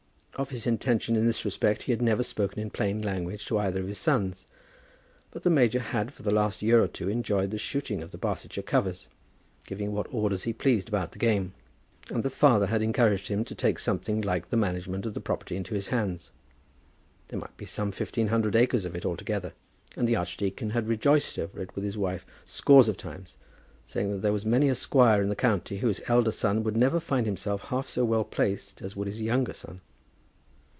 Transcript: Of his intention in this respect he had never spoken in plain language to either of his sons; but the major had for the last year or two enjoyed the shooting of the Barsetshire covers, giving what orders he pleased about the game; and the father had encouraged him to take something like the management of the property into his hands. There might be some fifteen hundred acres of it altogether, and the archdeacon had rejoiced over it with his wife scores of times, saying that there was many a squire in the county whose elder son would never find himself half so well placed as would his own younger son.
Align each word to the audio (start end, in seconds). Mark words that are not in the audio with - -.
Of 0.35 0.49
his 0.49 0.65
intention 0.65 1.15
in 1.15 1.27
this 1.27 1.45
respect 1.45 1.83
he 1.83 1.91
had 1.91 2.01
never 2.01 2.23
spoken 2.23 2.57
in 2.57 2.71
plain 2.71 2.99
language 3.03 3.45
to 3.45 3.59
either 3.59 3.81
of 3.81 3.87
his 3.87 3.99
sons; 3.99 4.47
but 5.29 5.43
the 5.43 5.51
major 5.51 5.77
had 5.79 6.11
for 6.11 6.23
the 6.23 6.31
last 6.31 6.63
year 6.63 6.81
or 6.81 6.87
two 6.87 7.09
enjoyed 7.09 7.51
the 7.51 7.59
shooting 7.59 8.01
of 8.01 8.09
the 8.09 8.17
Barsetshire 8.17 8.63
covers, 8.63 9.07
giving 9.67 9.91
what 9.91 10.11
orders 10.11 10.45
he 10.45 10.51
pleased 10.53 10.87
about 10.87 11.11
the 11.11 11.19
game; 11.19 11.53
and 12.09 12.23
the 12.23 12.29
father 12.31 12.65
had 12.67 12.81
encouraged 12.81 13.27
him 13.27 13.45
to 13.45 13.53
take 13.53 13.77
something 13.77 14.19
like 14.21 14.49
the 14.49 14.57
management 14.57 15.05
of 15.05 15.13
the 15.13 15.19
property 15.21 15.55
into 15.55 15.75
his 15.75 15.89
hands. 15.89 16.31
There 17.27 17.39
might 17.39 17.55
be 17.55 17.67
some 17.67 17.91
fifteen 17.91 18.29
hundred 18.29 18.55
acres 18.55 18.83
of 18.83 18.95
it 18.95 19.05
altogether, 19.05 19.53
and 19.95 20.07
the 20.09 20.15
archdeacon 20.15 20.71
had 20.71 20.89
rejoiced 20.89 21.37
over 21.37 21.61
it 21.61 21.75
with 21.75 21.83
his 21.83 21.99
wife 21.99 22.25
scores 22.45 22.87
of 22.87 22.97
times, 22.97 23.37
saying 23.85 24.09
that 24.11 24.21
there 24.23 24.33
was 24.33 24.45
many 24.45 24.69
a 24.69 24.75
squire 24.75 25.21
in 25.21 25.29
the 25.29 25.35
county 25.35 25.79
whose 25.79 26.01
elder 26.07 26.31
son 26.31 26.63
would 26.63 26.77
never 26.77 26.99
find 26.99 27.27
himself 27.27 27.61
half 27.65 27.87
so 27.87 28.03
well 28.03 28.23
placed 28.23 28.81
as 28.81 28.95
would 28.95 29.05
his 29.07 29.19
own 29.19 29.25
younger 29.27 29.53
son. 29.53 29.81